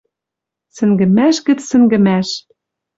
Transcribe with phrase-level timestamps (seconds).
[0.75, 2.29] Сӹнгӹмӓш гӹц сӹнгӹмӓш.